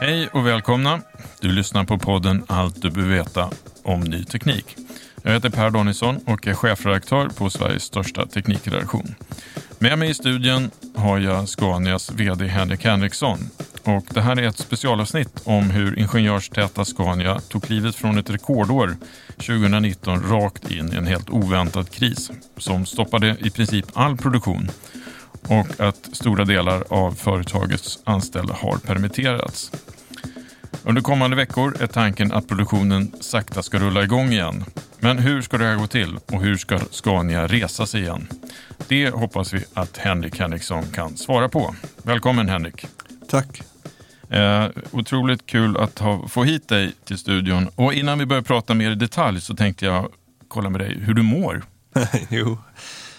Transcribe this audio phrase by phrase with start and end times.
[0.00, 1.00] Hej och välkomna.
[1.40, 3.50] Du lyssnar på podden Allt du behöver veta
[3.82, 4.76] om ny teknik.
[5.22, 9.14] Jag heter Per Donison och är chefredaktör på Sveriges största teknikredaktion.
[9.78, 13.38] Med mig i studion har jag Scanias VD Henrik Henriksson.
[13.84, 18.96] Och det här är ett specialavsnitt om hur ingenjörstäta Scania tog klivet från ett rekordår
[19.36, 24.70] 2019 rakt in i en helt oväntad kris som stoppade i princip all produktion
[25.48, 29.72] och att stora delar av företagets anställda har permitterats.
[30.84, 34.64] Under kommande veckor är tanken att produktionen sakta ska rulla igång igen.
[35.00, 38.28] Men hur ska det här gå till och hur ska Scania resa sig igen?
[38.88, 41.74] Det hoppas vi att Henrik Henriksson kan svara på.
[42.02, 42.86] Välkommen Henrik!
[43.30, 43.62] Tack!
[44.30, 47.68] Eh, otroligt kul att ha, få hit dig till studion.
[47.74, 50.08] Och innan vi börjar prata mer i detalj så tänkte jag
[50.48, 51.62] kolla med dig hur du mår.
[52.28, 52.58] jo,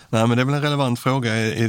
[0.10, 1.66] nej, men det är väl en relevant fråga i, i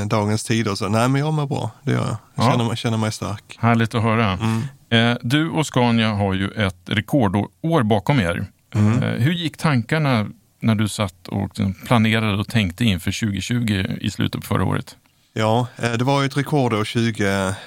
[0.00, 0.74] eh, dagens tider.
[0.74, 2.16] Så, nej, men jag mår bra, det gör jag.
[2.34, 2.50] Jag Ja.
[2.58, 3.56] känner, känner mig stark.
[3.60, 4.32] Härligt att höra.
[4.32, 4.62] Mm.
[4.90, 8.46] Eh, du och Scania har ju ett rekordår bakom er.
[8.74, 9.02] Mm.
[9.02, 10.26] Eh, hur gick tankarna
[10.60, 14.96] när du satt och liksom planerade och tänkte inför 2020 i slutet på förra året?
[15.32, 16.84] Ja, eh, det var ju ett rekordår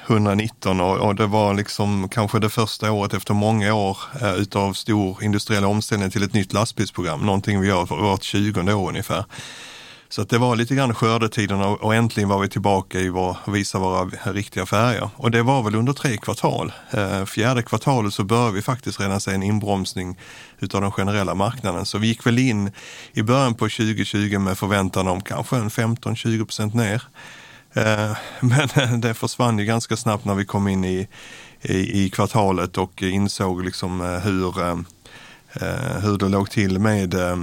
[0.07, 3.97] 2019 och, det var liksom kanske det första året efter många år
[4.37, 7.25] utav stor industriell omställning till ett nytt lastbilsprogram.
[7.25, 9.25] Någonting vi gör vart 20 år ungefär.
[10.11, 13.37] Så att det var lite grann skördetiden och, och äntligen var vi tillbaka i vår,
[13.47, 15.09] visa våra riktiga färger.
[15.15, 16.71] Och det var väl under tre kvartal.
[16.91, 20.19] Eh, fjärde kvartalet så började vi faktiskt redan se en inbromsning
[20.59, 21.85] utav den generella marknaden.
[21.85, 22.71] Så vi gick väl in
[23.13, 27.03] i början på 2020 med förväntan om kanske en 15-20 procent ner.
[27.73, 31.07] Eh, Men det försvann ju ganska snabbt när vi kom in i,
[31.61, 34.77] i, i kvartalet och insåg liksom eh, hur, eh,
[35.53, 37.37] eh, hur det låg till med eh,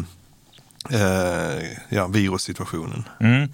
[0.91, 3.05] eh, eh, ja, virussituationen.
[3.21, 3.49] Mm.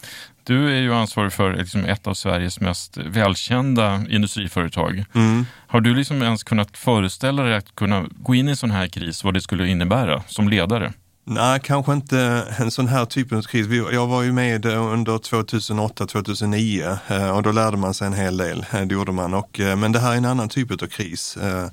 [0.45, 5.05] Du är ju ansvarig för liksom ett av Sveriges mest välkända industriföretag.
[5.15, 5.47] Mm.
[5.67, 8.87] Har du liksom ens kunnat föreställa dig att kunna gå in i en sån här
[8.87, 10.93] kris, vad det skulle innebära som ledare?
[11.25, 13.67] Nej, kanske inte en sån här typen av kris.
[13.93, 18.67] Jag var ju med under 2008-2009 eh, och då lärde man sig en hel del.
[18.73, 19.35] eh, Det gjorde man.
[19.35, 21.37] Och, eh, men det här är en annan typ av kris.
[21.37, 21.67] Eh,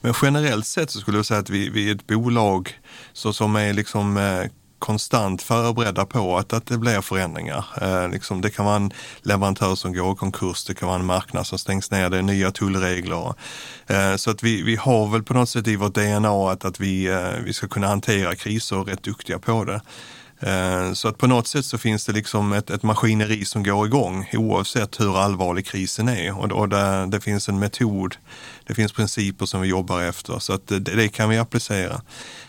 [0.00, 2.70] Men generellt sett så skulle jag säga att vi, vi är ett bolag
[3.12, 4.40] så som är liksom eh,
[4.78, 7.64] konstant förberedda på att, att det blir förändringar.
[7.82, 8.92] Eh, liksom, det kan vara en
[9.22, 12.22] leverantör som går i konkurs, det kan vara en marknad som stängs ner, det är
[12.22, 13.34] nya tullregler.
[13.86, 16.80] Eh, så att vi, vi har väl på något sätt i vårt DNA att, att
[16.80, 19.80] vi, eh, vi ska kunna hantera kriser och är rätt duktiga på det.
[20.40, 23.86] Eh, så att på något sätt så finns det liksom ett, ett maskineri som går
[23.86, 26.38] igång oavsett hur allvarlig krisen är.
[26.38, 28.16] Och, och det, det finns en metod,
[28.66, 30.38] det finns principer som vi jobbar efter.
[30.38, 32.00] Så att det, det kan vi applicera.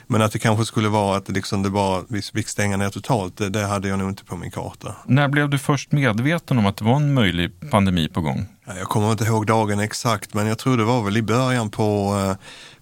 [0.07, 3.37] Men att det kanske skulle vara att liksom det bara, vi fick stänga ner totalt,
[3.37, 4.95] det, det hade jag nog inte på min karta.
[5.05, 8.45] När blev du först medveten om att det var en möjlig pandemi på gång?
[8.75, 12.17] Jag kommer inte ihåg dagen exakt, men jag tror det var väl i början på,
[12.25, 12.35] eh,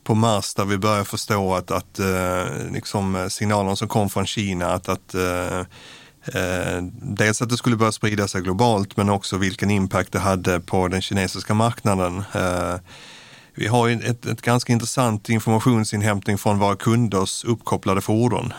[0.03, 4.25] på mars där vi började förstå att, att eh, liksom, eh, signalerna som kom från
[4.25, 5.61] Kina att, att eh,
[7.01, 10.87] dels att det skulle börja sprida sig globalt men också vilken impact det hade på
[10.87, 12.23] den kinesiska marknaden.
[12.33, 12.75] Eh,
[13.55, 18.53] vi har ett, ett ganska intressant informationsinhämtning från våra kunders uppkopplade fordon.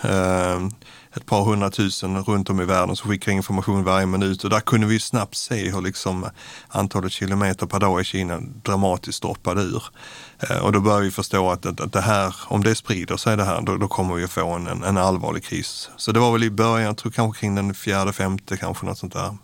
[1.17, 4.87] Ett par hundratusen runt om i världen som skickar information varje minut och där kunde
[4.87, 6.27] vi snabbt se hur liksom
[6.69, 9.83] antalet kilometer per dag i Kina dramatiskt droppade ur.
[10.51, 13.37] Eh, och då börjar vi förstå att, att, att, det här, om det sprider sig
[13.37, 15.91] det här, då, då kommer vi att få en, en, allvarlig kris.
[15.97, 18.99] Så det var väl i början, jag tror kanske kring den fjärde, femte kanske något
[18.99, 19.37] sånt där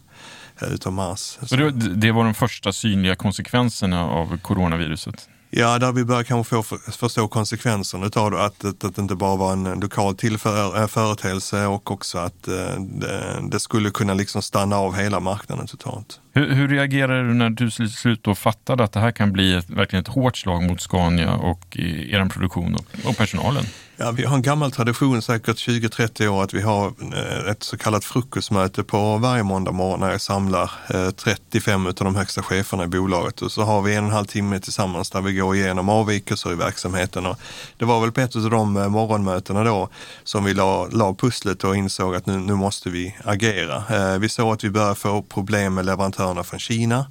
[0.63, 1.39] eh, utav mars.
[1.43, 5.29] Så det, det var de första synliga konsekvenserna av coronaviruset?
[5.55, 9.15] Ja, där vi börjar kanske få förstå konsekvenserna av det, att, att, att det inte
[9.15, 14.15] bara var en lokal tillför, eh, företeelse och också att eh, det, det, skulle kunna
[14.15, 16.21] liksom stanna av hela marknaden totalt.
[16.33, 19.55] Hur, hur reagerade du när du till slut då fattade att det här kan bli
[19.55, 23.65] ett, verkligen ett hårt slag mot Scania och er produktion och, och personalen?
[23.97, 27.79] Ja, vi har en gammal tradition, säkert 20-30 år, att vi har eh, ett så
[27.79, 32.85] kallat frukostmöte på varje måndag morgon när jag samlar eh, 35 av de högsta cheferna
[32.85, 33.43] i bolaget.
[33.43, 36.53] Och så har vi en och en halv timme tillsammans där vi går igenom avvikelser
[36.53, 37.27] i verksamheten.
[37.27, 37.39] Och
[37.77, 39.89] det var väl på ett av de eh, morgonmötena då
[40.25, 44.19] som vi la, la pusslet och insåg att nu, nu måste vi agera.
[44.19, 47.07] Vi såg att vi började få problem med leverantörerna från Kina.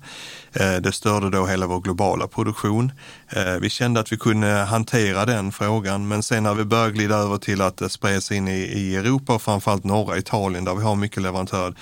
[0.54, 2.92] Eh, det störde då hela vår globala produktion.
[3.30, 7.16] Eh, vi kände att vi kunde hantera den frågan, men sen när vi började glida
[7.16, 10.84] över till att eh, det spreds in i, Europa och framförallt norra Italien där vi
[10.84, 11.76] har mycket leverantörer,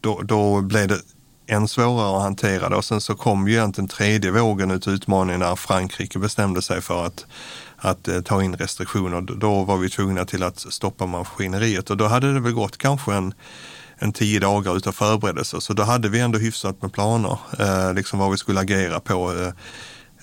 [0.00, 0.98] då, då blev det
[1.46, 2.76] än svårare att hantera det.
[2.76, 7.06] Och sen så kom ju egentligen tredje vågen ut utmaningen när Frankrike bestämde sig för
[7.06, 7.26] att
[7.84, 9.20] att ta in restriktioner.
[9.20, 13.14] Då var vi tvungna till att stoppa maskineriet och då hade det väl gått kanske
[13.14, 13.34] en
[14.02, 15.60] en tio dagar utav förberedelser.
[15.60, 19.32] Så då hade vi ändå hyfsat med planer, eh, liksom vad vi skulle agera på.
[19.32, 19.46] Eh,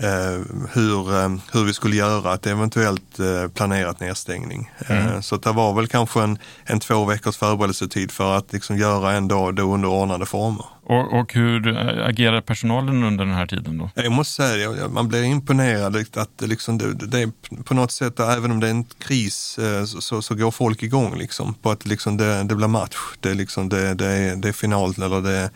[0.08, 0.40] eh
[0.74, 4.72] hur, eh, hur vi skulle göra ett eventuellt eh, planerat nedstängning.
[4.88, 5.24] Mm.
[5.24, 9.52] Så det var väl kanske en, en två veckors förberedelsetid för att liksom göra ändå
[9.52, 10.66] då under ordnade former.
[10.90, 11.78] Och, och hur
[12.08, 13.90] agerar personalen under den här tiden då?
[13.96, 17.32] Jag måste säga det, man blir imponerad att det, liksom, det, det är
[17.64, 21.18] på något sätt, även om det är en kris, eh, så, så går folk igång
[21.18, 22.98] liksom, på att liksom det, det blir match.
[23.20, 25.50] Det är, liksom, det, det, är, det är final eller det,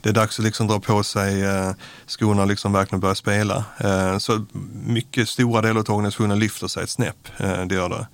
[0.00, 1.72] det är dags att liksom dra på sig eh,
[2.06, 3.64] skorna och liksom verkligen börja spela.
[3.78, 4.44] Eh, så
[4.86, 7.28] mycket stora delar av organisationen lyfter sig ett snäpp,
[7.66, 8.06] det gör det.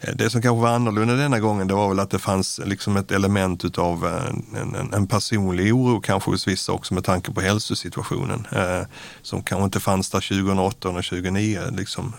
[0.00, 2.96] Eh, det som kanske var annorlunda denna gången det var väl att det fanns liksom
[2.96, 7.32] ett element utav eh, en, en, en personlig oro kanske hos vissa också med tanke
[7.32, 8.46] på hälsosituationen.
[8.52, 8.82] Eh,
[9.22, 11.60] som kanske inte fanns där 2008 och 2009.
[11.72, 12.12] Liksom,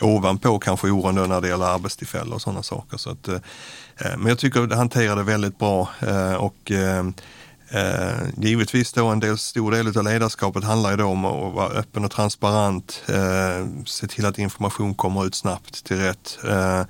[0.00, 2.96] ovanpå kanske oron då när det gäller arbetstillfällen och sådana saker.
[2.96, 3.34] Så att, eh,
[3.98, 6.72] eh men jag tycker att det hanterade väldigt bra eh, och
[7.74, 11.68] eh, givetvis då en del, stor del av ledarskapet handlar ju då om att vara
[11.68, 16.82] öppen och transparent, eh, se till att information kommer ut snabbt till rätt eh,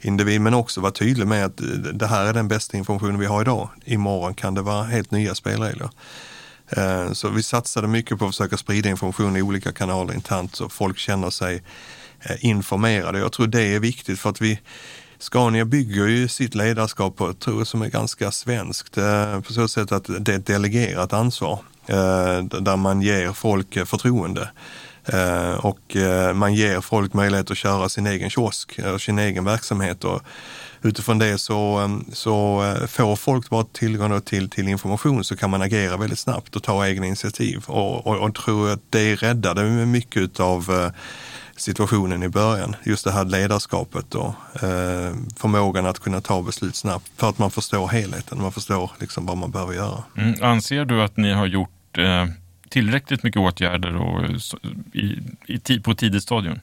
[0.00, 1.60] individ, men också vara tydlig med att
[1.94, 3.68] det här är den bästa informationen vi har idag.
[3.84, 5.90] Imorgon kan det vara helt nya spelregler.
[6.76, 10.68] Eh, så vi satsade mycket på att försöka sprida information i olika kanaler internt så
[10.68, 11.62] folk känner sig
[12.20, 13.18] eh, informerade.
[13.18, 14.60] Jag tror det är viktigt för att vi
[15.22, 19.68] Scania bygger ju sitt ledarskap på, tror jag, som är ganska svenskt, eh, på så
[19.68, 24.50] sätt att det är ett delegerat ansvar eh, där man ger folk eh, förtroende.
[25.58, 25.96] Och
[26.34, 30.04] man ger folk möjlighet att köra sin egen kiosk och sin egen verksamhet.
[30.04, 30.22] Och
[30.82, 35.96] utifrån det så, så får folk bara tillgång till, till information så kan man agera
[35.96, 37.64] väldigt snabbt och ta egna initiativ.
[37.66, 40.92] Och, och, och tror att det räddade mycket av
[41.62, 42.76] situationen i början.
[42.84, 47.50] Just det här ledarskapet och eh, förmågan att kunna ta beslut snabbt för att man
[47.50, 50.02] förstår helheten, man förstår liksom vad man behöver göra.
[50.16, 50.34] Mm.
[50.42, 52.26] Anser du att ni har gjort eh,
[52.68, 54.24] tillräckligt mycket åtgärder och,
[54.92, 56.58] i, i, på tidigt stadium?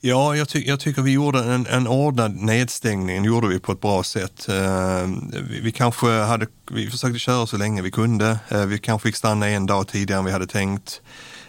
[0.00, 3.80] Ja, jag, ty jag, tycker vi gjorde en, en ordnad nedstängning, gjorde vi på ett
[3.80, 4.48] bra sätt.
[4.48, 5.08] Eh,
[5.50, 8.38] vi, vi, kanske hade, vi försökte köra så länge vi kunde.
[8.48, 11.00] Eh, vi kanske fick stanna en dag tidigare än vi hade tänkt.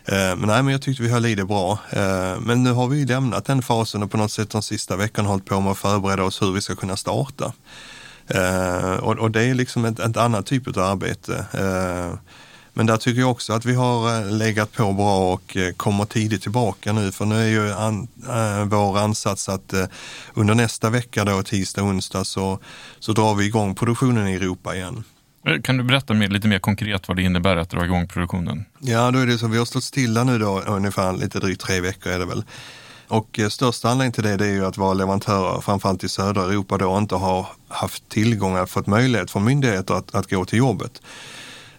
[0.07, 1.79] Eh, men nej, men jag tyckte vi höll i det bra.
[1.89, 5.29] Eh, men nu har vi lämnat den fasen och på något sätt de sista veckorna
[5.29, 7.53] hållit på med att förbereda oss hur vi ska kunna starta.
[8.27, 11.45] Eh, och, det är liksom ett, ett annat typ av arbete.
[12.77, 16.93] Men där tycker jag också att vi har legat på bra och kommer tidigt tillbaka
[16.93, 17.11] nu.
[17.11, 18.07] För nu är ju an,
[18.65, 19.73] vår ansats att
[20.33, 22.59] under nästa vecka då, tisdag och onsdag, så,
[22.99, 25.03] så drar vi igång produktionen i Europa igen.
[25.45, 28.65] Eh, kan du berätta mer, lite mer konkret vad det innebär att dra igång produktionen?
[28.79, 31.81] Ja, då är det så vi har stått stilla nu då ungefär lite drygt tre
[31.81, 32.43] veckor är det väl.
[33.07, 36.43] Och eh, största anledningen till det, det är ju att våra leverantörer, framförallt i södra
[36.43, 41.01] Europa, då inte har haft tillgångar, fått möjlighet från myndigheter att, att gå till jobbet.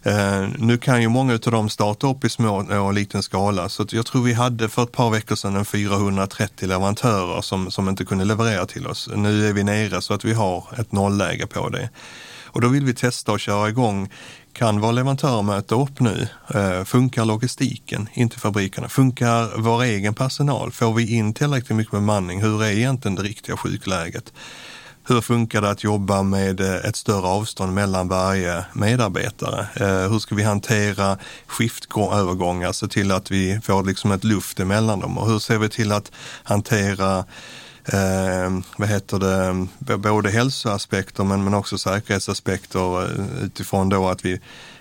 [0.02, 3.87] Eh, nu kan ju många av dem starta upp i små och liten skala så
[3.90, 8.04] jag tror vi hade för ett par veckor sedan en 430 leverantörer som, som inte
[8.04, 9.08] kunde leverera till oss.
[9.14, 11.90] Nu är vi nere så att vi har ett nollläge på det.
[12.56, 14.10] Och då vill vi testa och köra igång.
[14.52, 16.28] Kan våra leverantörer möta upp nu?
[16.54, 18.88] Eh, funkar logistiken in till fabrikerna?
[18.88, 20.72] Funkar vår egen personal?
[20.72, 22.42] Får vi in tillräckligt mycket bemanning?
[22.42, 24.32] Hur är egentligen det riktiga sjukläget?
[25.08, 29.66] Hur funkar det att jobba med eh, ett större avstånd mellan varje medarbetare?
[29.75, 35.00] Eh, hur ska vi hantera skiftövergångar, se till att vi får liksom ett luft emellan
[35.00, 35.18] dem?
[35.18, 37.25] Och hur ser vi till att hantera
[37.86, 44.40] eh, vad heter det, både hälsoaspekter men, men också säkerhetsaspekter eh, utifrån då att vi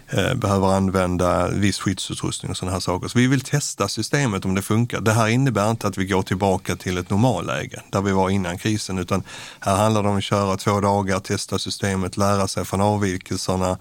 [0.09, 3.07] eh, behöver använda viss skyddsutrustning och sådana här saker.
[3.07, 5.01] Så vi vill testa systemet om det funkar.
[5.01, 8.57] Det här innebär inte att vi går tillbaka till ett normalläge där vi var innan
[8.57, 9.23] krisen utan
[9.59, 13.77] här handlar det om att köra två dagar, testa systemet, lära sig från avvikelserna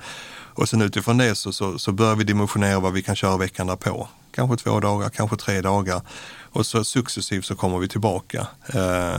[0.55, 3.67] och sen utifrån det så, så, så börjar vi dimensionera vad vi kan köra veckan
[3.67, 4.09] därpå.
[4.35, 6.03] Kanske två dagar, kanske tre dagar
[6.55, 8.47] och så successivt så kommer vi tillbaka.
[8.75, 9.19] Eh,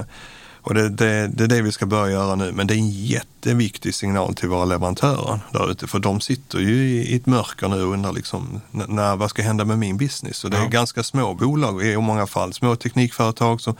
[0.62, 2.90] och det, det, det, är det vi ska börja göra nu, men det är en
[2.90, 7.84] jätteviktig signal till våra leverantörer där ute, för de sitter ju i, ett mörker nu
[7.84, 10.44] och undrar liksom, när, vad ska hända med min business?
[10.44, 10.68] Och det är ja.
[10.68, 13.76] ganska små bolag i många fall, små teknikföretag som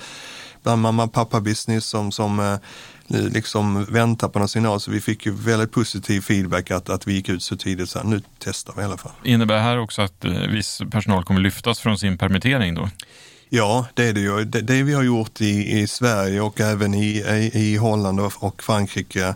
[0.64, 2.58] bland mamma pappa business som, som eh,
[3.08, 4.80] liksom väntar på någon signal.
[4.80, 8.00] Så vi fick ju väldigt positiv feedback att, att vi gick ut så tidigt, så
[8.00, 9.12] här, nu testar vi i alla fall.
[9.24, 12.90] Innebär det här också att eh, viss personal kommer lyftas från sin permittering då?
[13.50, 14.46] Ja, det är det ju.
[14.46, 18.34] Det, det vi har gjort i, i Sverige och även i, i, i Holland och,
[18.40, 19.36] och Frankrike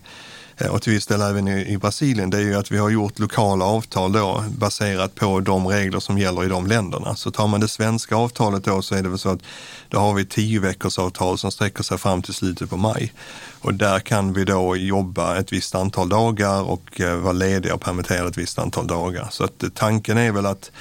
[0.58, 2.90] eh, och till viss del även i, i, Brasilien, det är ju att vi har
[2.90, 7.16] gjort lokala avtal då baserat på de regler som gäller i de länderna.
[7.16, 9.42] Så tar man det svenska avtalet då så är det väl så att
[9.90, 13.14] då har vi tio veckors avtal som sträcker sig fram till slutet på maj.
[13.62, 17.82] Och där kan vi då jobba ett visst antal dagar och eh, vara lediga och
[17.82, 19.28] permitterade ett visst antal dagar.
[19.32, 20.72] Så att eh, tanken är väl att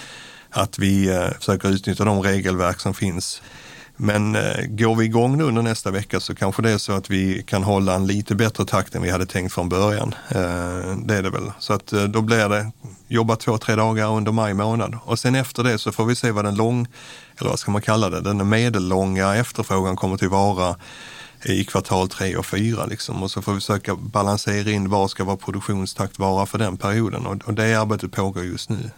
[0.50, 3.42] att vi eh, försöker utnyttja de regelverk som finns.
[4.00, 7.10] Men eh, går vi igång nu under nästa vecka så kanske det är så att
[7.10, 10.14] vi kan hålla en lite bättre takt än vi hade tänkt från början.
[10.28, 11.52] Eh, det är det väl.
[11.58, 12.72] Så att eh, då blir det
[13.08, 14.98] jobba två, tre dagar under maj månad.
[15.04, 16.86] Och sen efter det så får vi se vad den lång,
[17.38, 20.76] eller vad ska man kalla det, den medellånga efterfrågan kommer till vara
[21.44, 23.22] i kvartal tre och fyra liksom.
[23.22, 27.26] Och så får vi försöka balansera in vad ska vår produktionstakt vara för den perioden.
[27.26, 28.90] Och, och det arbetet pågår just nu.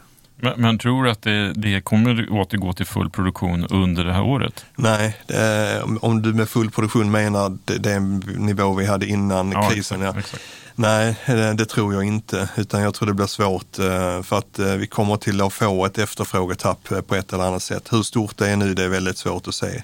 [0.42, 4.22] Men, men tror du att det, det kommer återgå till full produktion under det här
[4.22, 4.64] året?
[4.76, 10.02] Nej, är, om du med full produktion menar den nivå vi hade innan ja, krisen.
[10.02, 10.20] Exakt, ja.
[10.20, 10.42] exakt.
[10.74, 14.58] Nej, det, det, tror jag inte, utan jag tror det blir svårt eh, för att
[14.58, 17.88] eh, vi kommer till att få ett efterfrågetapp eh, på ett eller annat sätt.
[17.92, 19.82] Hur stort det är nu, det är väldigt svårt att se.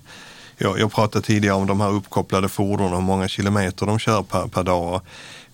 [0.59, 4.49] Jag, jag pratade tidigare om de här uppkopplade fordonen, hur många kilometer de kör per,
[4.49, 5.01] per dag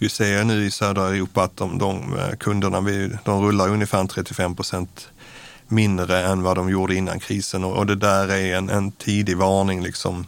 [0.02, 2.80] vi ser nu i södra Europa att de, de eh, kunderna,
[3.24, 5.08] de rullar ungefär 35 procent
[5.68, 9.36] mindre än vad de gjorde innan krisen och, och det där är en, en tidig
[9.36, 10.26] varning liksom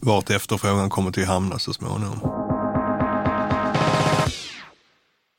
[0.00, 2.20] vart efterfrågan kommer till att hamna så småningom.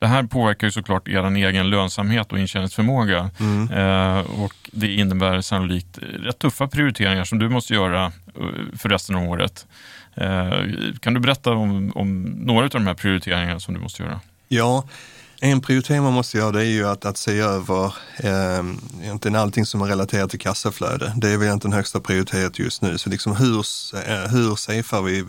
[0.02, 3.72] Det här påverkar ju såklart er egen lönsamhet och intjäningsförmåga mm.
[3.72, 9.16] eh, och det innebär sannolikt rätt tuffa prioriteringar som du måste göra Eh, för resten
[9.16, 9.68] av året.
[10.16, 10.52] Eh,
[11.00, 14.20] kan du berätta om, om några av de här prioriteringarna som du måste göra?
[14.48, 14.88] Ja,
[15.42, 17.86] en prioritering man måste göra det är ju att, att se över
[18.18, 18.66] eh,
[19.02, 21.14] egentligen allting som är relaterat till kassaflöde.
[21.18, 22.98] Det är väl egentligen högsta prioritet just nu.
[22.98, 23.66] Så liksom hur,
[24.08, 25.26] eh, hur safear vi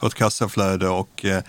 [0.00, 1.42] vårt kassaflöde och Eh,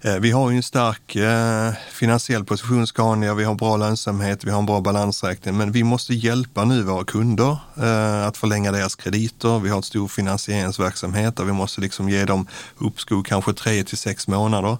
[0.00, 4.50] Eh, vi har ju en stark eh, finansiell position Scania, vi har bra lönsamhet, vi
[4.50, 8.94] har en bra balansräkning, men vi måste hjälpa nu våra kunder eh, att förlänga deras
[8.94, 9.58] krediter.
[9.58, 13.98] Vi har en stor finansieringsverksamhet och vi måste liksom ge dem uppskov kanske tre till
[13.98, 14.76] sex månader.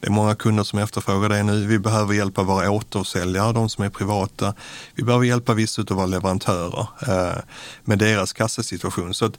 [0.00, 1.66] Det är många kunder som efterfrågar det nu.
[1.66, 4.54] Vi behöver hjälpa våra återförsäljare, de som är privata.
[4.94, 7.38] Vi behöver hjälpa vissa av våra leverantörer eh,
[7.84, 9.14] med deras kassasituation.
[9.14, 9.38] Så att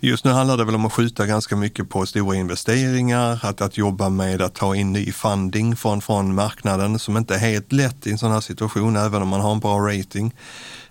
[0.00, 3.78] just nu handlar det väl om att skjuta ganska mycket på stora investeringar, att, att
[3.78, 8.06] jobba med att ta in ny funding från, från marknaden som inte är helt lätt
[8.06, 10.34] i en sån här situation, även om man har en bra rating.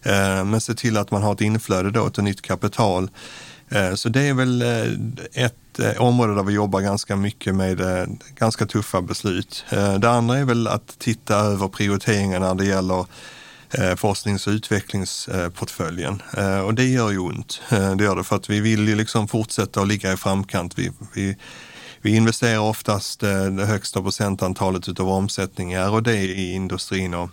[0.04, 3.10] Eh, men se till att man har ett inflöde då till nytt kapital.
[3.70, 7.82] Eh, så det är väl eh, ett område där vi jobbar ganska mycket med
[8.36, 9.66] ganska tuffa beslut.
[10.00, 13.06] Det andra är väl att titta över prioriteringarna när det gäller
[13.96, 16.22] forsknings och utvecklingsportföljen.
[16.66, 17.62] Och det gör ju ont.
[17.70, 20.80] Det gör det för att vi vill ju liksom fortsätta att ligga i framkant.
[20.80, 21.38] Vi, vi
[22.04, 27.14] vi investerar oftast eh, det högsta procentantalet utav omsättningar och det i industrin.
[27.14, 27.30] Och,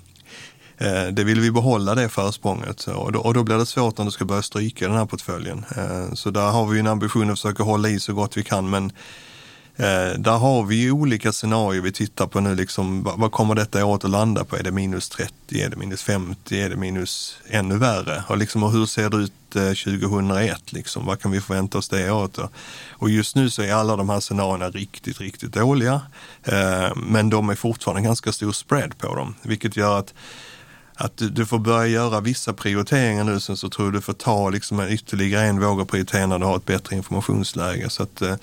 [0.79, 4.05] eh, det vill vi behålla det försprånget och då, och då blir det svårt när
[4.05, 5.65] du ska börja stryka den här portföljen.
[5.77, 8.71] Eh, så där har vi en ambition att försöka hålla i så gott vi kan
[8.71, 8.93] men
[9.81, 12.55] Eh, där har vi ju olika scenarier vi tittar på nu.
[12.55, 14.57] Liksom, vad, vad kommer detta året att landa på?
[14.57, 15.63] Är det minus 30?
[15.63, 16.61] Är det minus 50?
[16.61, 18.25] Är det minus ännu värre?
[18.29, 20.73] Och, liksom, och hur ser det ut eh, 2001?
[20.73, 21.07] Liksom?
[21.07, 22.35] Vad kan vi förvänta oss det året?
[22.35, 22.49] Då?
[22.91, 26.01] Och just nu så är alla de här scenarierna riktigt, riktigt dåliga.
[26.43, 30.15] Eh, men de är fortfarande ganska stor spread på dem, vilket gör att
[30.95, 34.13] att du, du, får börja göra vissa prioriteringar nu, sen så tror jag du får
[34.13, 37.91] ta liksom en ytterligare en våg och prioritera när du har ett bättre informationsläge.
[37.91, 38.35] Så att, eh,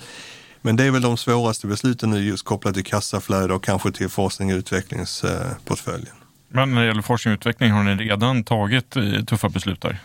[0.62, 4.08] men det är väl de svåraste besluten nu just kopplat till kassaflöde och kanske till
[4.08, 6.14] forskning och utvecklingsportföljen.
[6.48, 9.98] Men när det gäller forskning och utveckling, har ni redan tagit eh, tuffa beslut där?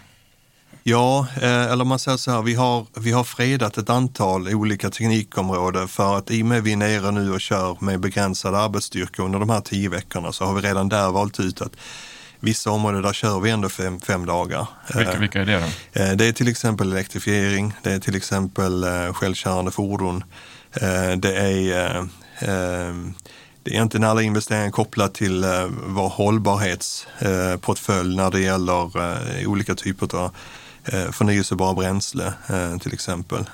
[0.84, 4.90] Ja, eh, eller man säger så här, vi har, vi har fredat ett antal olika
[4.90, 9.24] teknikområden för att i och med vi är nere nu och kör med begränsad arbetsstyrka
[9.24, 11.76] under de här tio veckorna så har vi redan där valt ut att
[12.44, 14.68] vissa områden där kör vi ändå fem, fem dagar.
[14.96, 15.66] Vilka, vilka är det då?
[16.02, 20.24] Eh, det är till exempel elektrifiering, det är till exempel eh, självkörande fordon.
[20.74, 22.08] Eh, det är
[23.64, 25.46] det är egentligen alla investeringar kopplat till
[25.88, 28.90] vår hållbarhetsportfölj när det gäller
[29.48, 30.36] olika typer av
[31.12, 32.34] förnyelsebara bränsle
[32.82, 33.46] till exempel.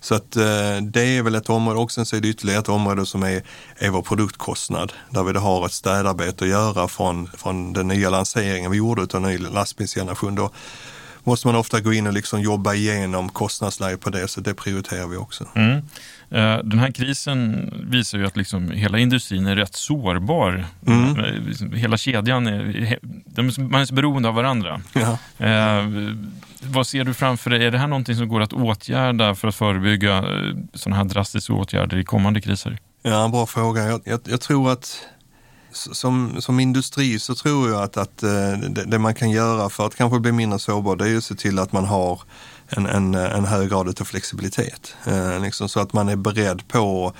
[0.00, 2.68] Så att eh, det är väl ett område och sen så är det ytterligare ett
[2.68, 3.42] område som är,
[3.76, 8.10] är vår produktkostnad där vi då har ett städarbete att göra från, från den nya
[8.10, 10.34] lanseringen vi gjorde av ny lastbilsgeneration.
[10.34, 10.50] Då
[11.28, 15.06] måste man ofta gå in och liksom jobba igenom kostnadsläget på det så det prioriterar
[15.06, 15.44] vi också.
[15.54, 15.76] Mm.
[16.30, 20.64] Eh, den här krisen visar ju att liksom hela industrin är rätt sårbar.
[20.86, 21.18] Mm.
[21.18, 22.98] Eh, liksom hela kedjan, är,
[23.60, 24.80] man är så beroende av varandra.
[24.92, 25.18] Ja.
[25.46, 25.84] Eh,
[26.62, 27.66] vad ser du framför dig?
[27.66, 30.24] Är det här någonting som går att åtgärda för att förebygga
[30.74, 32.78] sådana här drastiska åtgärder i kommande kriser?
[33.02, 33.86] Ja, bra fråga.
[33.86, 35.00] Jag, jag, jag tror att
[35.72, 39.86] som, som industri så tror jag att, att eh, det, det, man kan göra för
[39.86, 42.20] att kanske bli mindre sårbar det är att se till att man har
[42.68, 44.94] en, en, en hög grad av flexibilitet.
[45.06, 47.12] Eh, liksom så att man är beredd på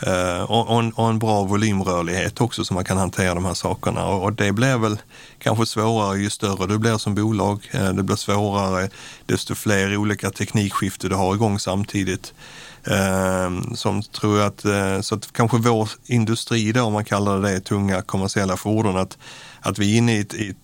[0.00, 3.54] eh, och, och, en, och, en, bra volymrörlighet också så man kan hantera de här
[3.54, 4.06] sakerna.
[4.06, 4.98] Och, och, det blir väl
[5.38, 7.70] kanske svårare ju större du blir som bolag.
[7.72, 8.88] Eh, det blir svårare
[9.26, 12.34] desto fler olika teknikskifte du har igång samtidigt.
[12.84, 17.40] Eh, som tror jag att, eh, så att kanske vår industri då, om man kallar
[17.40, 19.18] det tunga kommersiella fordon, att,
[19.60, 20.54] att vi är inne i ett, i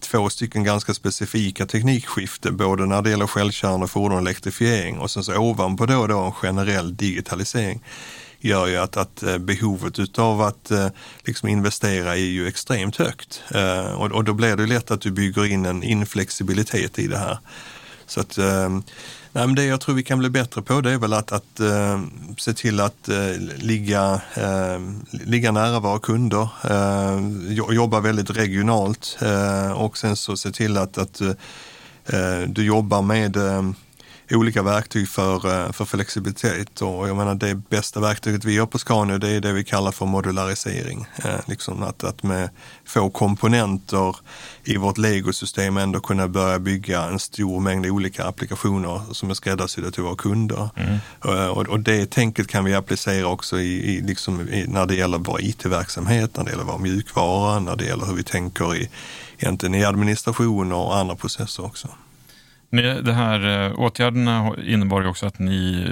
[0.00, 5.24] två stycken ganska specifika teknikskiften, både när det gäller självkörande fordon och elektrifiering och sen
[5.24, 7.82] så ovanpå då, då en generell digitalisering
[8.40, 10.88] gör ju att, att eh, behovet utav att eh,
[11.24, 13.42] liksom investera är ju extremt högt.
[13.54, 17.18] Ehm, och, och då blir det lätt att du bygger in en inflexibilitet i det
[17.18, 17.38] här.
[18.06, 18.82] Så att ehm,
[19.32, 21.60] Nej, men det jag tror vi kan bli bättre på det är väl att, att
[21.60, 22.02] äh,
[22.38, 23.16] se till att äh,
[23.56, 29.18] ligga, äh, ligga nära våra kunder, äh, jobba väldigt regionalt
[29.74, 31.22] och sen så se till att, att
[32.46, 33.36] du jobbar med
[34.30, 38.78] olika verktyg för, eh, för flexibilitet och jag menar det bästa verktyget vi gör på
[38.78, 41.06] Scania det är det vi kallar för modularisering.
[41.24, 42.50] Eh, liksom att, att med
[42.84, 44.16] få komponenter
[44.64, 49.90] i vårt legosystem ändå kunna börja bygga en stor mängd olika applikationer som är skräddarsydda
[49.90, 50.68] till våra kunder.
[50.76, 50.98] Mm.
[51.24, 54.94] Eh, och, och, det tänket kan vi applicera också i, i, liksom, i när det
[54.94, 58.88] gäller vår IT-verksamhet, när det gäller vår mjukvara, när det gäller hur vi tänker i,
[59.38, 61.88] egentligen i administration och andra processer också.
[62.70, 65.86] Det här eh, åtgärderna innebar ju också att ni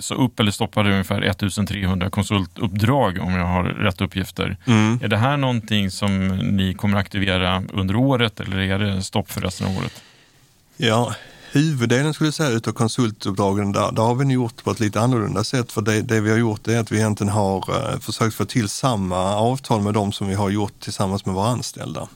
[0.00, 4.56] sa upp eller stoppade ungefär 1300 konsultuppdrag om jag har rätt uppgifter.
[4.64, 4.98] Mm.
[5.02, 9.40] Är det här någonting som ni kommer aktivera under året eller är det stopp för
[9.40, 10.02] resten av året?
[10.76, 11.14] Ja,
[11.52, 15.44] huvuddelen skulle jag säga utav konsultuppdragen, där, där har vi gjort på ett lite annorlunda
[15.44, 15.72] sätt.
[15.72, 18.68] För det, det vi har gjort är att vi egentligen har uh, försökt få till
[18.68, 22.08] samma avtal med dem som vi har gjort tillsammans med våra anställda.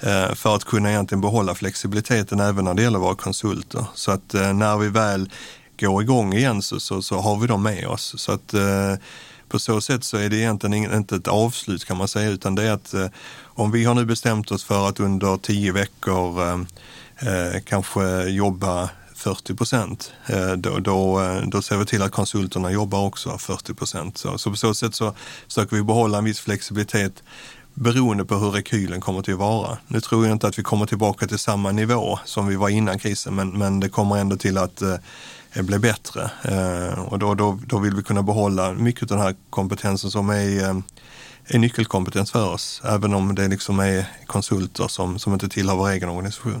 [0.00, 3.86] Eh, för att kunna egentligen behålla flexibiliteten även när det gäller våra konsulter.
[3.94, 5.30] Så att eh, när vi väl
[5.80, 8.14] går igång igen så, så, så har vi dem med oss.
[8.16, 8.94] Så att eh,
[9.48, 12.62] på så sätt så är det egentligen inte ett avslut kan man säga utan det
[12.62, 12.94] är att
[13.42, 16.66] om vi har nu bestämt oss för att under tio veckor
[17.64, 20.12] kanske jobba 40 procent,
[20.56, 24.18] då, då, då ser vi till att konsulterna jobbar också 40 procent.
[24.18, 25.14] Så, så på så sätt så
[25.46, 27.22] försöker vi behålla en viss flexibilitet
[27.74, 29.78] beroende på hur rekylen kommer till att vara.
[29.88, 32.98] Nu tror jag inte att vi kommer tillbaka till samma nivå som vi var innan
[32.98, 36.30] krisen, men, men det kommer ändå till att eh, bli bättre.
[36.42, 40.30] Eh, och då, då, då vill vi kunna behålla mycket av den här kompetensen som
[40.30, 40.76] är, eh,
[41.46, 45.90] är nyckelkompetens för oss, även om det liksom är konsulter som, som inte tillhör vår
[45.90, 46.60] egen organisation.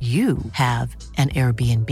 [0.00, 1.90] you have an Airbnb.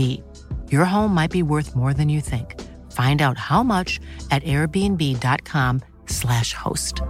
[0.71, 2.55] Your home might be worth more than you think.
[2.93, 3.99] Find out how much
[4.31, 7.01] at airbnb.com/slash host.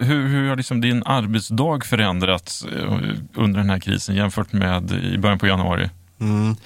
[0.00, 2.92] Hur, hur har liksom din arbetsdag förändrats eh,
[3.34, 5.90] under den här krisen jämfört med i början på januari?
[6.20, 6.56] Mm.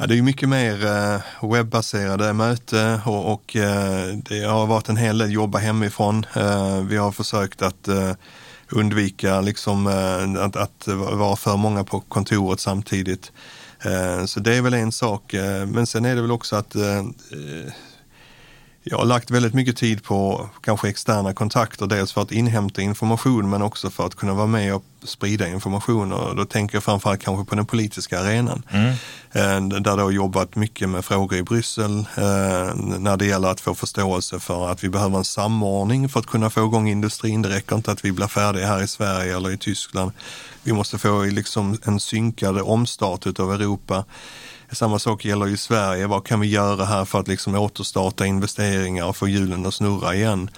[0.00, 4.96] Ja, det är mycket mer eh, webbaserade möte och, och eh, det har varit en
[4.96, 6.26] hel del jobba hemifrån.
[6.36, 7.88] Eh, vi har försökt att
[8.70, 9.86] undvika liksom,
[10.38, 13.32] att, att vara för många på kontoret samtidigt.
[14.26, 15.34] Så det är väl en sak.
[15.66, 16.76] Men sen är det väl också att
[18.90, 23.50] jag har lagt väldigt mycket tid på kanske externa kontakter, dels för att inhämta information
[23.50, 26.12] men också för att kunna vara med och sprida information.
[26.12, 28.62] Och då tänker jag framförallt kanske på den politiska arenan.
[28.70, 28.88] Mm.
[29.32, 33.60] Eh, där jag har jobbat mycket med frågor i Bryssel eh, när det gäller att
[33.60, 37.42] få förståelse för att vi behöver en samordning för att kunna få igång industrin.
[37.42, 40.12] Det räcker inte att vi blir färdiga här i Sverige eller i Tyskland.
[40.62, 44.04] Vi måste få liksom en synkad omstart av Europa.
[44.72, 46.06] Samma sak gäller i Sverige.
[46.06, 50.14] Vad kan vi göra här för att liksom återstarta investeringar och få hjulen att snurra
[50.14, 50.50] igen?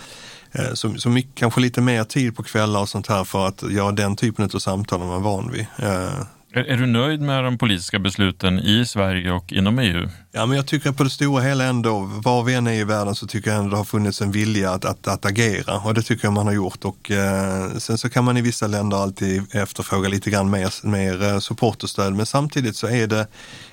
[0.52, 3.62] Eh, så, så mycket, kanske lite mer tid på kvällar och sånt här för att
[3.70, 5.66] göra den typen av samtal man är van vid.
[5.78, 10.08] Eh, är, är, du nöjd med de politiska besluten i Sverige och inom EU?
[10.32, 13.14] Ja, men jag tycker på det stora hela ändå, var vi än är i världen
[13.14, 16.02] så tycker jag ändå det har funnits en vilja att, att, att agera och det
[16.02, 16.84] tycker jag man har gjort.
[16.84, 21.22] Och, eh, sen så kan man i vissa länder alltid efterfråga lite grann mer, mer
[21.22, 23.26] eh, support och stöd, men samtidigt så är det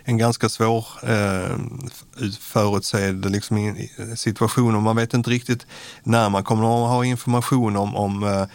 [0.04, 1.58] en ganska svår eh,
[2.40, 5.66] förutsedd liksom, situation och man vet inte riktigt
[6.04, 8.46] när man kommer att ha information om, om eh,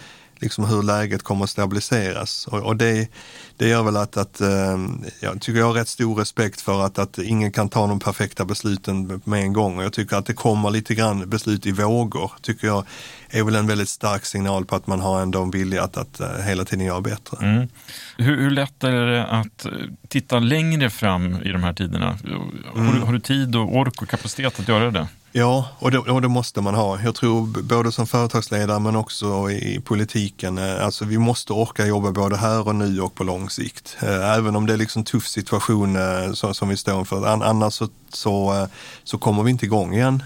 [0.42, 2.46] liksom hur läget kommer att stabiliseras.
[2.46, 3.08] Och, och det,
[3.56, 4.78] det gör väl att, att eh,
[5.20, 8.44] jag tycker jag har rätt stor respekt för att, att ingen kan ta de perfekta
[8.44, 9.78] besluten med en gång.
[9.78, 12.84] Och jag tycker att det kommer lite grann beslut i vågor, tycker jag
[13.30, 16.20] är väl en väldigt stark signal på att man har ändå en vilja att, att,
[16.20, 17.46] eh, hela tiden göra bättre.
[17.46, 17.68] Mm.
[18.16, 19.66] Hur, hur, lätt är det att
[20.08, 22.18] titta längre fram i de här tiderna?
[22.24, 22.86] Mm.
[22.86, 25.08] Har, du, har du tid och ork och kapacitet att göra det?
[25.34, 27.00] Ja, och det, och det, måste man ha.
[27.00, 30.58] Jag tror både som företagsledare men också i politiken.
[30.58, 33.96] Eh, alltså vi måste orka jobba både här och nu och på lång sikt.
[34.00, 37.26] Eh, även om det är liksom en tuff situation eh, som vi står inför.
[37.26, 38.68] Annars så, så,
[39.04, 40.22] så kommer vi inte igång igen.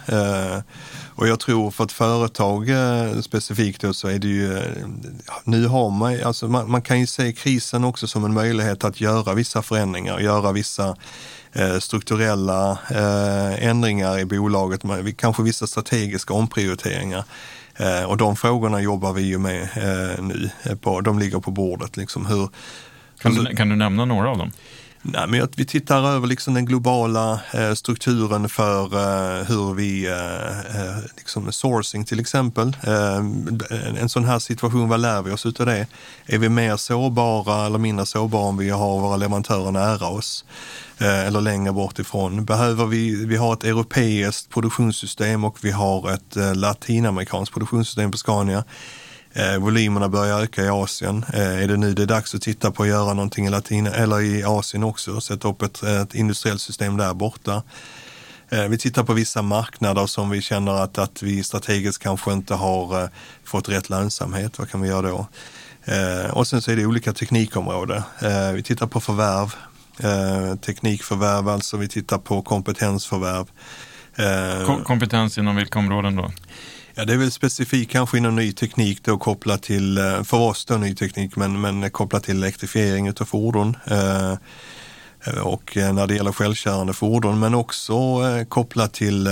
[1.16, 2.68] Och jag tror för ett företag
[3.22, 4.62] specifikt då så är det ju,
[5.44, 9.00] nu har man, alltså man, man kan ju se krisen också som en möjlighet att
[9.00, 10.96] göra vissa förändringar, göra vissa
[11.52, 14.80] eh, strukturella eh, ändringar i bolaget,
[15.16, 17.24] kanske vissa strategiska omprioriteringar.
[17.76, 20.50] Eh, och de frågorna jobbar vi ju med eh, nu.
[20.80, 21.96] På, de ligger på bordet.
[21.96, 22.26] Liksom.
[22.26, 22.48] Hur,
[23.18, 24.52] kan, du, kan du nämna några av dem?
[25.12, 30.80] Nej, men vi tittar över liksom den globala eh, strukturen för eh, hur vi, eh,
[30.80, 32.76] eh liksom sourcing till exempel.
[32.82, 33.16] Eh,
[34.00, 35.86] en sån här situation, vad lär vi oss utav det?
[36.26, 40.44] Är vi mer sårbara eller mindre sårbara om vi har våra leverantörer nära oss?
[40.98, 42.44] Eh, eller längre bort ifrån.
[42.44, 48.64] Behöver vi, vi har ett europeiskt produktionssystem och vi har ett latinamerikanskt produktionssystem på Scania.
[49.36, 51.24] Eh, volymerna börjar öka i Asien.
[51.34, 53.90] Eh, är det nu det är dags att titta på att göra någonting i Latina
[53.90, 57.62] eller i Asien också, sätta upp ett, ett industriellt system där borta.
[58.48, 62.54] Eh, vi tittar på vissa marknader som vi känner att, att vi strategiskt kanske inte
[62.54, 63.08] har eh,
[63.44, 64.58] fått rätt lönsamhet.
[64.58, 65.26] Vad kan vi göra då?
[65.84, 68.02] Eh, och sen så är det olika teknikområden.
[68.54, 69.54] Vi tittar på förvärv,
[70.60, 73.46] teknikförvärv, alltså vi tittar på kompetensförvärv.
[74.84, 76.32] Kompetens inom vilka områden då?
[76.98, 80.64] Ja, det är väl specifikt kanske inom ny teknik då kopplat till, eh, för oss
[80.64, 83.76] då ny teknik, men, men kopplat till elektrifiering av fordon.
[83.86, 84.30] Eh,
[85.24, 87.96] eh och eh, när det gäller självkörande fordon, men också
[88.48, 89.28] kopplat till,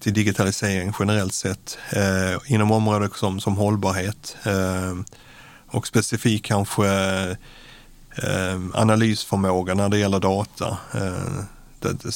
[0.00, 1.78] till digitalisering generellt sett
[2.46, 4.36] inom områden som, som hållbarhet.
[5.66, 6.86] Och specifikt kanske
[8.74, 10.78] analysförmåga när det gäller data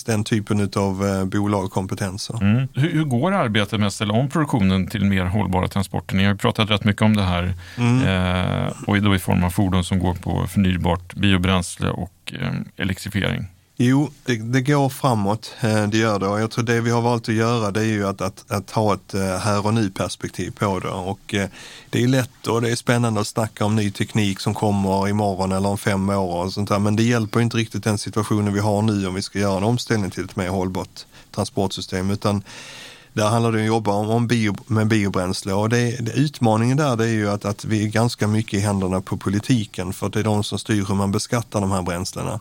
[0.06, 2.42] den typen av eh, bolag och kompetenser.
[2.42, 2.68] Mm.
[2.74, 6.16] Hur, hur, går arbetet med att ställa om produktionen till mer hållbara transporter?
[6.16, 8.66] Ni har ju pratat rätt mycket om det här mm.
[8.66, 13.46] eh, och då i form av fordon som går på förnybart biobränsle och eh, elektrifiering.
[13.76, 16.26] Jo, det, det, går framåt, eh, det gör det.
[16.26, 18.70] Och jag tror det vi har valt att göra det är ju att, att, att
[18.70, 20.88] ha ett eh, här och nu perspektiv på det.
[20.88, 21.48] Och eh,
[21.90, 25.52] det är lätt och det är spännande att snacka om ny teknik som kommer imorgon
[25.52, 26.78] eller om fem år och sånt där.
[26.78, 29.64] Men det hjälper inte riktigt den situationen vi har nu om vi ska göra en
[29.64, 32.10] omställning till ett mer hållbart transportsystem.
[32.10, 32.42] Utan
[33.12, 36.96] där handlar det om att jobba om bio, med biobränsle och det, det, utmaningen där
[36.96, 40.18] det är ju att, att vi är ganska mycket i händerna på politiken för det
[40.18, 42.40] är de som styr hur man beskattar de här bränslena.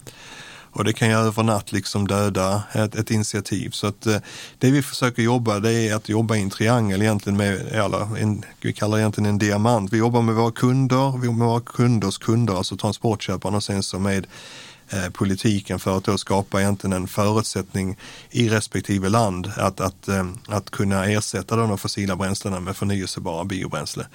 [0.73, 3.69] Och det kan ju över natt liksom döda ett, ett initiativ.
[3.69, 4.17] Så att eh,
[4.57, 8.43] det vi försöker jobba det är att jobba i en triangel egentligen med, eller en,
[8.61, 9.93] vi kallar det egentligen en diamant.
[9.93, 13.99] Vi jobbar med våra kunder, vi med våra kunders kunder, alltså transportköparna och sen så
[13.99, 14.27] med
[14.89, 17.97] eh, politiken för att då skapa egentligen en förutsättning
[18.29, 24.05] i respektive land att, att, eh, att kunna ersätta de fossila bränslena med förnyelsebara biobränsle.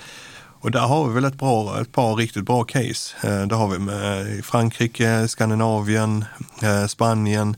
[0.66, 3.16] Och där har vi väl ett, bra, ett par riktigt bra case.
[3.22, 6.24] Eh, det har vi med Frankrike, Skandinavien,
[6.62, 7.56] eh, Spanien,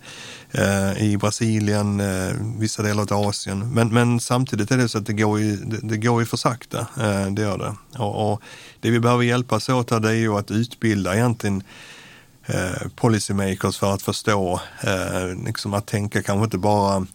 [0.50, 3.74] eh, i Brasilien, eh, vissa delar av Asien.
[3.74, 6.36] Men, men samtidigt är det så att det går ju, det, det går ju för
[6.36, 6.78] sakta.
[6.78, 7.74] Eh, det gör det.
[8.02, 8.42] Och, och
[8.80, 11.62] det vi behöver hjälpas åt här det är ju att utbilda egentligen
[12.46, 14.60] eh, policymakers för att förstå,
[15.46, 17.06] liksom att tänka kanske inte bara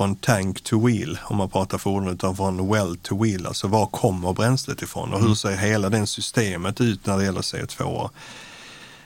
[0.00, 3.46] från tank to wheel om man pratar fordon utan från well to wheel.
[3.46, 5.36] Alltså var kommer bränslet ifrån och hur mm.
[5.36, 8.10] ser hela det systemet ut när det gäller CO2?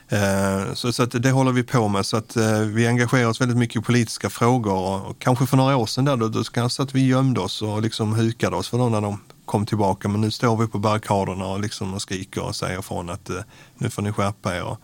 [0.09, 3.57] Eh, så, så det håller vi på med så att eh, vi engagerar oss väldigt
[3.57, 6.95] mycket i politiska frågor och kanske för några år sedan där då, då kanske att
[6.95, 10.31] vi gömde oss och liksom hukade oss för dem när de kom tillbaka men nu
[10.31, 13.41] står vi på barrikaderna och, liksom och skriker och säger från att eh,
[13.77, 14.77] nu får ni skärpa er.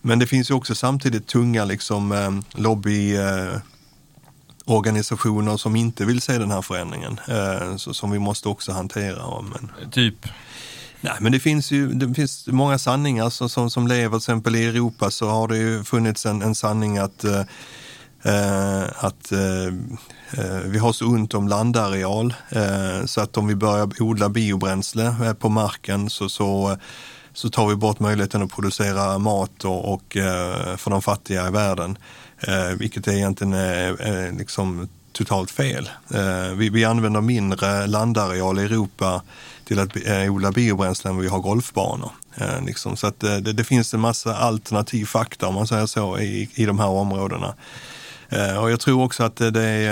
[0.00, 3.16] Men det finns ju också samtidigt tunga liksom, lobby
[4.66, 9.42] organisationer som inte vill se den här förändringen eh, så, som vi måste också hantera.
[9.42, 9.90] Men...
[9.90, 10.26] Typ?
[11.00, 14.56] Nej, men det finns ju det finns många sanningar som, som, som lever, till exempel
[14.56, 17.40] i Europa så har det ju funnits en, en sanning att eh,
[18.22, 19.66] eh att eh,
[20.32, 25.34] eh, vi har så ont om landareal eh, så att om vi börjar odla biobränsle
[25.38, 26.76] på marken så, så,
[27.32, 30.04] så tar vi bort möjligheten att producera mat och, och
[30.76, 31.98] för de fattiga i världen.
[32.40, 35.90] Eh, vilket är egentligen eh, eh, liksom totalt fel.
[36.14, 39.22] Eh, vi, vi använder mindre landareal i Europa
[39.64, 42.10] till att eh, odla biobränslen än vi har golfbanor.
[42.36, 42.96] Eh, liksom.
[42.96, 46.50] Så att eh, det, det, finns en massa alternativ fakta om man säger så i,
[46.54, 47.54] i de här områdena.
[48.28, 49.86] Eh, och jag tror också att det, det,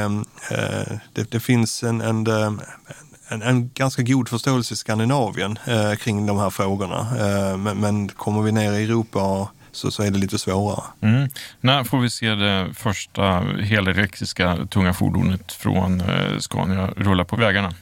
[0.50, 2.26] eh, det finns en, en,
[3.28, 5.58] en, en, ganska god förståelse i Skandinavien
[5.98, 7.06] kring de här frågorna.
[7.56, 10.82] men, men kommer vi ner i Europa och så, så är det lite svårare.
[11.00, 11.28] Mm.
[11.60, 13.22] När får vi se det första
[13.60, 17.74] helelektriska tunga fordonet från eh, Scania rulla på vägarna?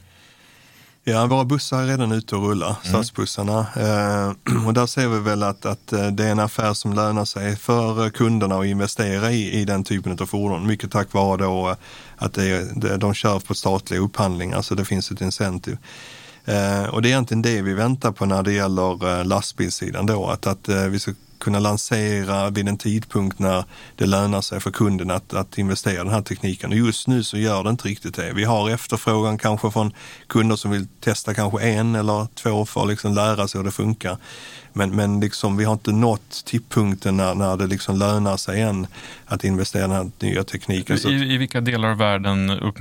[1.05, 2.79] Ja, våra bussar är redan ute och rullar, mm.
[2.83, 3.59] stadsbussarna.
[3.75, 7.25] Eh, och där ser vi väl att, att eh, det är en affär som lönar
[7.25, 10.67] sig för kunderna att investera i, i den typen av fordon.
[10.67, 11.75] Mycket tack vare då eh,
[12.17, 15.77] att det, de kör på statliga upphandlingar, så det finns ett incentive.
[16.45, 20.47] Eh, och det är egentligen det vi väntar på när det gäller lastbilssidan då, att,
[20.47, 23.63] att vi ska kunna lansera vid en tidpunkt när
[23.95, 26.71] det lönar sig för kunden att, att investera i den här tekniken.
[26.71, 28.33] Och just nu så gör det inte riktigt det.
[28.33, 29.93] Vi har efterfrågan kanske från
[30.27, 33.71] kunder som vill testa kanske en eller två för att liksom lära sig hur det
[33.71, 34.17] funkar.
[34.73, 38.87] Men, men liksom, vi har inte nått tipppunkten när, när det liksom lönar sig än
[39.25, 40.97] att investera i den här nya tekniken.
[41.07, 42.75] I, I vilka delar av världen upp,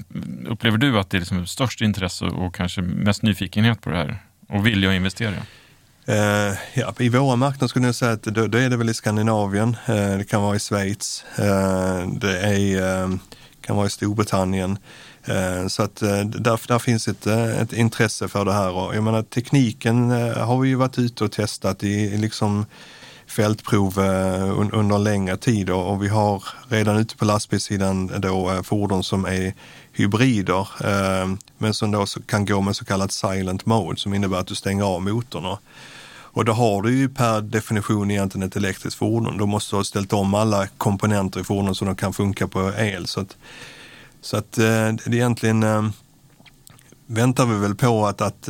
[0.48, 4.18] upplever du att det är liksom störst intresse och kanske mest nyfikenhet på det här
[4.48, 5.34] och vilja att investera?
[6.08, 8.94] Uh, ja, I våra marknader skulle jag säga att då, då är det väl i
[8.94, 13.18] Skandinavien, uh, det kan vara i Schweiz, uh, det är,
[13.60, 14.78] kan vara i Storbritannien.
[15.68, 18.70] Så att där, där finns ett, ett intresse för det här.
[18.70, 22.66] Och jag menar tekniken har vi ju varit ute och testat i liksom
[23.26, 23.98] fältprov
[24.72, 25.70] under en längre tid.
[25.70, 29.54] Och vi har redan ute på lastbilssidan då fordon som är
[29.92, 34.46] hybrider eh, men som då kan gå med så kallat silent mode som innebär att
[34.46, 35.56] du stänger av motorn.
[36.34, 39.38] Och då har du ju per definition egentligen ett elektriskt fordon.
[39.38, 42.72] Då måste du ha ställt om alla komponenter i fordonet så de kan funka på
[42.78, 43.06] el.
[43.06, 43.36] Så att,
[44.20, 45.88] så att eh, det är egentligen eh,
[47.12, 48.48] väntar vi väl på att, att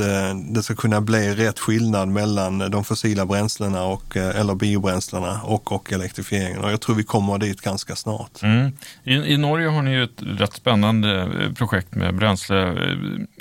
[0.51, 5.93] det ska kunna bli rätt skillnad mellan de fossila bränslena och, eller biobränslena och, och
[5.93, 6.65] elektrifieringen.
[6.65, 8.43] Och jag tror vi kommer dit ganska snart.
[8.43, 8.73] Mm.
[9.05, 12.77] I, I, Norge har ni ju ett rätt spännande projekt med bränsle,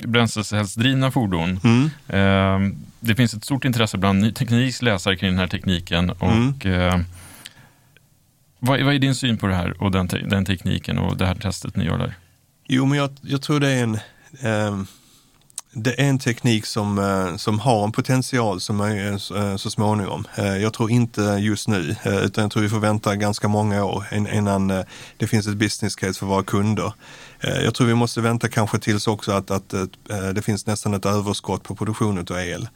[0.04, 1.60] bränslecellsdrivna fordon.
[1.64, 1.90] Mm.
[2.08, 6.10] Eh, det finns ett stort intresse bland ny tekniks läsare kring den här tekniken.
[6.10, 6.54] Och, mm.
[6.64, 7.00] eh,
[8.58, 11.26] vad, vad, är din syn på det här och den, te den tekniken och det
[11.26, 12.14] här testet ni gör där?
[12.68, 13.94] Jo, men jag, jag tror det är en
[14.40, 14.84] eh,
[15.74, 19.70] det är en teknik som, eh, som har en potential som är eh, eh, så
[19.70, 20.26] småningom.
[20.36, 24.68] Jag tror inte just nu, utan jag tror vi får vänta ganska många år innan
[25.16, 26.92] det finns ett business case för våra kunder.
[27.40, 29.74] Jag tror vi måste vänta kanske tills också att, att
[30.34, 32.68] det finns nästan ett överskott på produktion av el.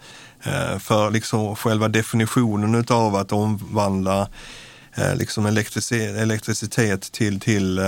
[0.81, 4.29] För liksom själva definitionen av att omvandla
[5.15, 7.81] liksom elektricitet till, till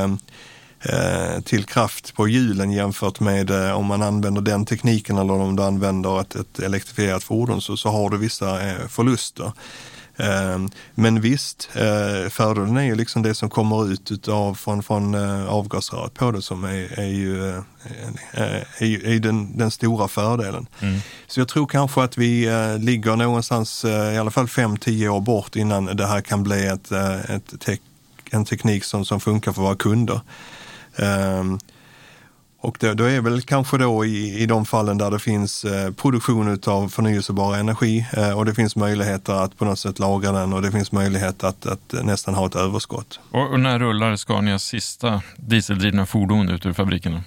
[1.44, 5.62] till kraft på hjulen jämfört med eh, om man använder den tekniken eller om du
[5.62, 9.52] använder ett, ett elektrifierat fordon så, så har du vissa eh, förluster.
[10.94, 11.68] Men visst,
[12.30, 15.14] fördelen är ju liksom det som kommer ut utav, från, från
[15.48, 17.62] avgasröret på det som är, är ju,
[18.32, 20.66] är, är den, den, stora fördelen.
[20.80, 21.00] Mm.
[21.26, 25.84] Så jag tror kanske att vi ligger någonstans i alla fall 5-10 år bort innan
[25.84, 27.78] det här kan bli ett, ett te
[28.30, 30.20] en teknik som, som funkar för våra kunder.
[30.98, 31.58] Um,
[32.60, 35.92] och då, då, är väl kanske då i, i de fallen där det finns eh,
[35.92, 40.52] produktion av förnyelsebar energi eh, och det finns möjligheter att på något sätt lagra den
[40.52, 43.20] och det finns möjlighet att, att nästan ha ett överskott.
[43.30, 47.22] Och, och när rullar Scanias sista dieseldrivna fordon ut ur fabrikerna?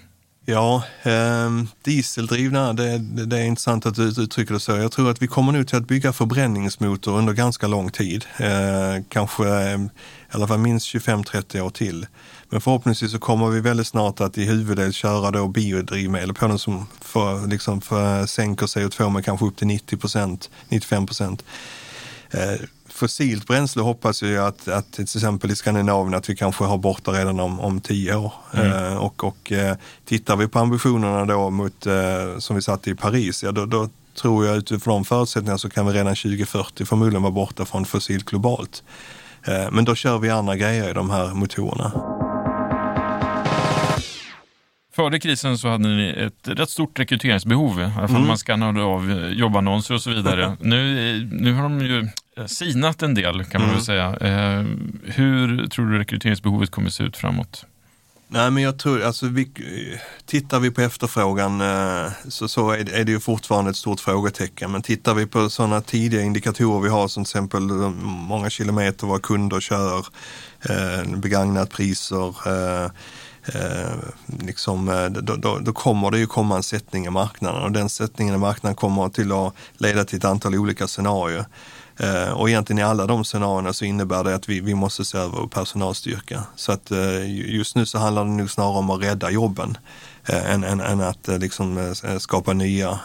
[0.46, 1.50] Ja, eh,
[1.82, 4.72] dieseldrivna, det, det, det, är intressant att du uttrycker det så.
[4.72, 8.26] Jag tror att vi kommer nu till att bygga förbränningsmotor under ganska lång tid.
[8.38, 9.90] Eh, kanske i
[10.32, 12.06] alla fall minst 25-30 år till.
[12.52, 16.60] Men förhoppningsvis så kommer vi väldigt snart att i huvuddel köra då biodrivmedel på den
[16.60, 21.44] som för, liksom för, sänker CO2 med kanske upp till 90 procent, 95 procent.
[22.32, 26.78] Eh, fossilt bränsle hoppas jag att, att till exempel i Skandinavien att vi kanske har
[26.78, 28.34] borta redan om, om tio år.
[28.54, 28.72] Mm.
[28.72, 32.96] Eh, och och eh, tittar vi på ambitionerna då mot, eh, som vi satte i
[32.96, 33.90] Paris, ja då, då
[34.22, 38.26] tror jag utifrån de förutsättningarna så kan vi redan 2040 förmodligen vara borta från fossilt
[38.26, 38.84] globalt.
[39.44, 42.11] Eh, men då kör vi andra grejer i de här motorerna.
[44.94, 48.28] Före krisen så hade ni ett rätt stort rekryteringsbehov, i alla fall mm.
[48.28, 50.58] man skannade av jobbannonser och så vidare.
[50.62, 52.08] nu, nu har de ju
[52.48, 53.76] sinat en del kan man mm.
[53.76, 54.16] väl säga.
[54.16, 54.66] Eh,
[55.04, 57.66] hur tror du rekryteringsbehovet kommer se ut framåt?
[58.34, 59.52] Nej, men jag tror, alltså vi,
[60.26, 64.00] tittar vi på efterfrågan eh, så, så är, det, är det ju fortfarande ett stort
[64.00, 64.72] frågetecken.
[64.72, 67.62] Men tittar vi på sådana tidiga indikatorer vi har som till exempel
[68.04, 70.06] många kilometer våra kunder kör,
[70.70, 72.92] eh, begagnat priser, eh,
[73.46, 73.96] eh,
[74.40, 77.90] liksom, eh, då, då, då, kommer det ju komma en sättning i marknaden och den
[77.90, 81.46] sättningen i marknaden kommer till att leda till ett antal olika scenarier.
[81.98, 85.18] Eh, och egentligen i alla de scenarierna så innebär det att vi, vi måste se
[85.18, 86.44] över personalstyrka.
[86.56, 89.78] Så att eh, just nu så handlar det nog snarare om att rädda jobben
[90.26, 93.00] eh, än, än, än att eh, liksom eh, skapa nya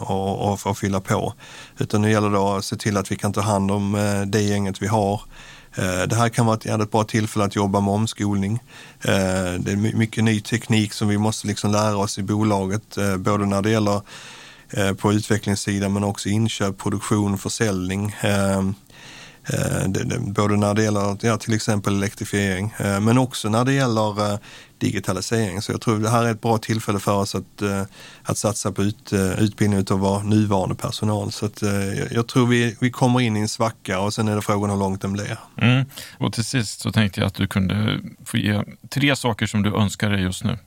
[0.00, 1.32] och, och, och fylla på.
[1.78, 3.92] Utan nu gäller det att se till att vi kan ta hand om
[4.26, 5.20] det gänget vi har.
[5.74, 8.62] Eh, det här kan vara ett bra tillfälle att jobba med omskolning.
[9.04, 13.16] Eh, det är mycket ny teknik som vi måste liksom lära oss i bolaget, eh,
[13.16, 14.00] både när det gäller
[14.98, 18.14] på utvecklingssidan men också inköp, produktion, försäljning.
[20.26, 24.38] Både när det gäller ja, till exempel elektrifiering, men också när det gäller
[24.80, 25.62] digitalisering.
[25.62, 27.62] Så jag tror det här är ett bra tillfälle för oss att,
[28.22, 31.32] att satsa på ut, utbildning av vår nuvarande personal.
[31.32, 31.62] Så att,
[32.10, 34.76] jag tror vi, vi kommer in i en svacka och sen är det frågan hur
[34.76, 35.38] långt den blir.
[35.56, 35.84] Mm.
[36.18, 39.74] Och till sist så tänkte jag att du kunde få ge tre saker som du
[39.74, 40.58] önskar dig just nu.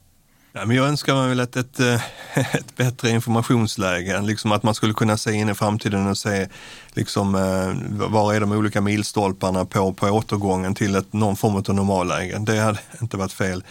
[0.54, 2.02] Ja, men jag önskar mig väl ett, ett, eh,
[2.56, 6.48] ett, bättre informationsläge, liksom att man skulle kunna se in i framtiden och se
[6.94, 11.76] liksom, eh, var är de olika milstolparna på, på återgången till ett, någon form av
[11.76, 12.40] normalläge.
[12.40, 13.64] Det hade inte varit fel.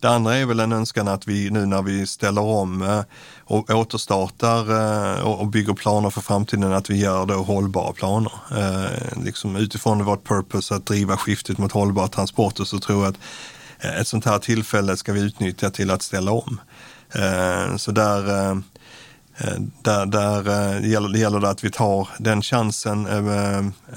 [0.00, 3.02] Det andra är väl en önskan att vi nu när vi ställer om eh,
[3.44, 4.70] och återstartar
[5.16, 8.32] eh, och bygger planer för framtiden, att vi gör då hållbara planer.
[8.50, 13.20] Eh, liksom utifrån vårt purpose att driva skiftet mot hållbara transporter så tror jag att
[13.98, 16.60] ett sånt här tillfälle ska vi utnyttja till att ställa om.
[17.76, 18.22] Så där,
[19.82, 23.08] där, där gäller, det gäller det att vi tar den chansen,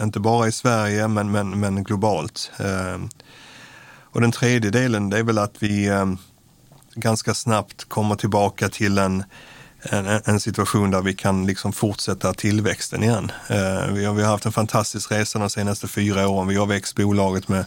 [0.01, 2.51] inte bara i Sverige men, men, men globalt.
[4.11, 6.17] Och den tredje delen det är väl att vi ehm,
[6.95, 9.23] ganska snabbt kommer tillbaka till en,
[9.81, 13.31] en, en, situation där vi kan liksom fortsätta tillväxten igen.
[13.47, 16.47] Eh, vi, har, vi har haft en fantastisk resa de senaste fyra åren.
[16.47, 17.65] Vi har växt bolaget med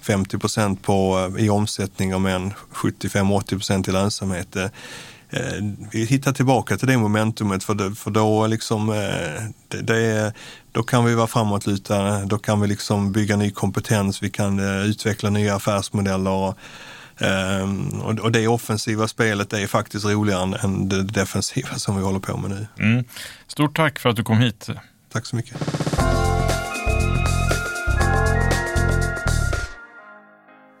[0.00, 4.56] 50 procent eh, i omsättning och med 75-80 procent i lönsamhet.
[4.56, 4.66] Eh,
[5.92, 10.32] vi hittar tillbaka till det momentumet för, det, för då, liksom, eh, det, det,
[10.72, 14.86] då kan vi vara framåtlutade, då kan vi liksom bygga ny kompetens, vi kan eh,
[14.86, 16.54] utveckla nya affärsmodeller.
[18.22, 22.50] Och det offensiva spelet är faktiskt roligare än det defensiva som vi håller på med
[22.50, 22.66] nu.
[22.78, 23.04] Mm.
[23.46, 24.68] Stort tack för att du kom hit.
[25.12, 25.56] Tack så mycket.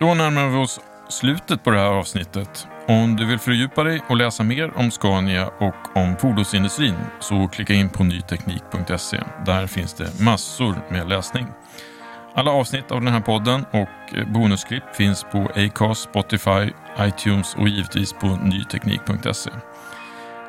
[0.00, 2.66] Då närmar vi oss slutet på det här avsnittet.
[2.86, 7.74] Om du vill fördjupa dig och läsa mer om Scania och om fordonsindustrin så klicka
[7.74, 9.20] in på nyteknik.se.
[9.46, 11.46] Där finns det massor med läsning.
[12.34, 16.70] Alla avsnitt av den här podden och bonusklipp finns på Acast, Spotify,
[17.00, 19.50] iTunes och givetvis på nyteknik.se.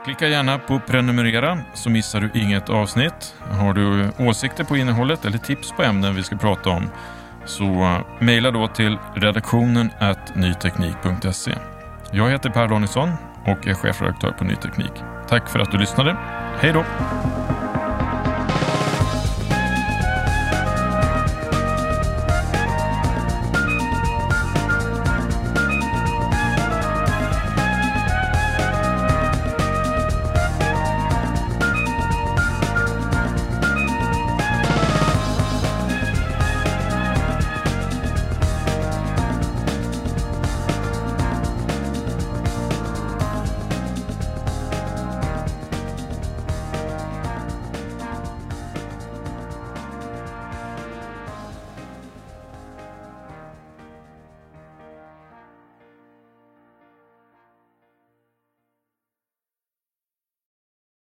[0.06, 3.36] Klicka gärna på prenumerera så missar du inget avsnitt.
[3.40, 6.90] Har du åsikter på innehållet eller tips på ämnen vi ska prata om
[7.46, 9.92] så mejla då till redaktionen
[10.34, 11.52] nyteknik.se.
[12.12, 13.10] Jag heter Per Danielsson
[13.46, 14.92] och är chefredaktör på Ny Teknik.
[15.28, 16.18] Tack för att du lyssnade.
[16.60, 16.84] Hej då!